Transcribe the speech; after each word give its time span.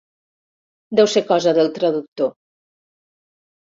Deu 0.99 1.09
ser 1.15 1.23
cosa 1.33 1.55
del 1.59 1.71
traductor. 1.77 2.35